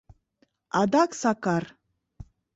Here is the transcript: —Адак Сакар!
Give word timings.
—Адак 0.79 1.11
Сакар! 1.21 1.63